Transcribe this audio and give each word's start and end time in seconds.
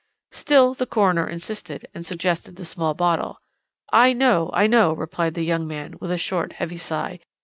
"Still 0.31 0.73
the 0.73 0.87
coroner 0.87 1.29
insisted, 1.29 1.87
and 1.93 2.03
suggested 2.03 2.55
the 2.55 2.65
small 2.65 2.95
bottle. 2.95 3.39
"'I 3.93 4.13
know, 4.13 4.49
I 4.51 4.65
know,' 4.65 4.93
replied 4.93 5.35
the 5.35 5.43
young 5.43 5.67
man, 5.67 5.93
with 5.99 6.09
a 6.09 6.17
short, 6.17 6.53
heavy 6.53 6.77
sigh. 6.77 7.19